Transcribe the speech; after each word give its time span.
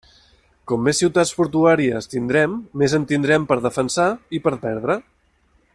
Com 0.69 0.81
més 0.85 1.01
ciutats 1.03 1.33
portuàries 1.41 2.09
tindrem, 2.15 2.55
més 2.83 2.97
en 2.99 3.07
tindrem 3.13 3.47
per 3.53 3.59
defensar 3.67 4.09
i 4.39 4.41
per 4.47 4.57
perdre. 4.65 4.99